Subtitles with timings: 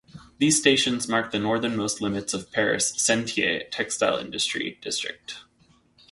[0.39, 5.41] These stations mark the northernmost limits of Paris' "Sentier" textile industry district.